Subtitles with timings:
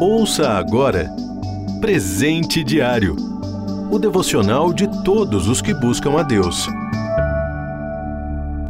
[0.00, 1.10] Ouça agora
[1.80, 3.30] Presente Diário
[3.90, 6.68] o devocional de todos os que buscam a Deus.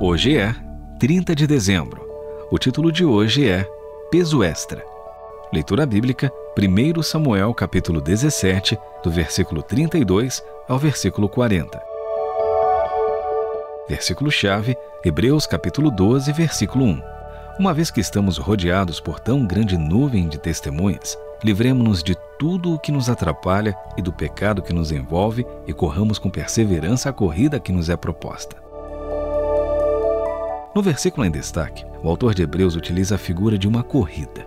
[0.00, 0.54] Hoje é
[0.98, 2.08] 30 de dezembro.
[2.50, 3.68] O título de hoje é
[4.10, 4.82] Peso Extra.
[5.52, 11.78] Leitura bíblica, 1 Samuel capítulo 17, do versículo 32 ao versículo 40.
[13.86, 14.74] Versículo-chave,
[15.04, 17.09] Hebreus capítulo 12, versículo 1.
[17.60, 21.14] Uma vez que estamos rodeados por tão grande nuvem de testemunhas,
[21.44, 26.18] livremos-nos de tudo o que nos atrapalha e do pecado que nos envolve e corramos
[26.18, 28.56] com perseverança a corrida que nos é proposta.
[30.74, 34.46] No versículo em destaque, o autor de Hebreus utiliza a figura de uma corrida.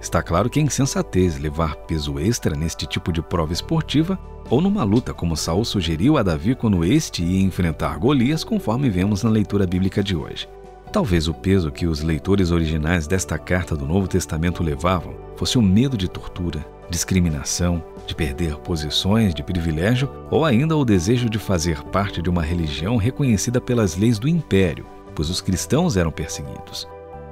[0.00, 4.84] Está claro que é insensatez levar peso extra neste tipo de prova esportiva ou numa
[4.84, 9.66] luta como Saul sugeriu a Davi quando este ia enfrentar Golias, conforme vemos na leitura
[9.66, 10.48] bíblica de hoje.
[10.94, 15.62] Talvez o peso que os leitores originais desta carta do Novo Testamento levavam fosse o
[15.62, 21.82] medo de tortura, discriminação, de perder posições de privilégio ou ainda o desejo de fazer
[21.86, 24.86] parte de uma religião reconhecida pelas leis do império,
[25.16, 26.86] pois os cristãos eram perseguidos.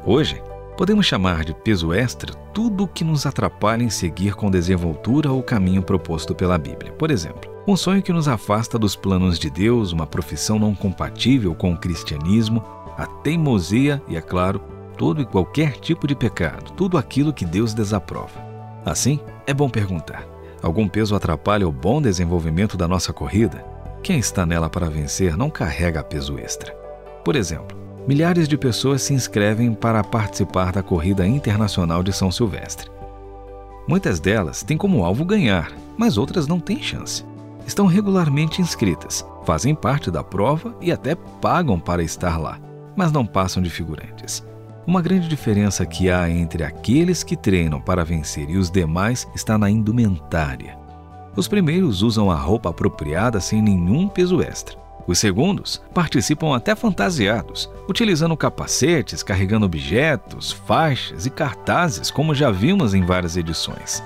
[0.04, 0.42] Hoje,
[0.76, 5.40] podemos chamar de peso extra tudo o que nos atrapalha em seguir com desenvoltura o
[5.40, 6.90] caminho proposto pela Bíblia.
[6.94, 11.54] Por exemplo, um sonho que nos afasta dos planos de Deus, uma profissão não compatível
[11.54, 12.60] com o cristianismo,
[12.96, 14.60] a teimosia e, é claro,
[14.96, 18.40] todo e qualquer tipo de pecado, tudo aquilo que Deus desaprova.
[18.84, 20.26] Assim, é bom perguntar:
[20.62, 23.64] algum peso atrapalha o bom desenvolvimento da nossa corrida?
[24.02, 26.72] Quem está nela para vencer não carrega peso extra.
[27.24, 27.76] Por exemplo,
[28.06, 32.90] milhares de pessoas se inscrevem para participar da corrida internacional de São Silvestre.
[33.86, 37.24] Muitas delas têm como alvo ganhar, mas outras não têm chance.
[37.64, 42.58] Estão regularmente inscritas, fazem parte da prova e até pagam para estar lá
[42.96, 44.44] mas não passam de figurantes.
[44.86, 49.56] Uma grande diferença que há entre aqueles que treinam para vencer e os demais está
[49.56, 50.76] na indumentária.
[51.36, 54.76] Os primeiros usam a roupa apropriada sem nenhum peso extra.
[55.06, 62.94] Os segundos participam até fantasiados, utilizando capacetes, carregando objetos, faixas e cartazes, como já vimos
[62.94, 64.02] em várias edições.